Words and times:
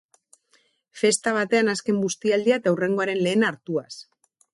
Festa 1.01 1.33
batean 1.35 1.69
azken 1.73 1.99
bustialdia 2.05 2.57
eta 2.61 2.73
hurrengoaren 2.73 3.21
lehena 3.27 3.53
hartuaz. 3.53 3.89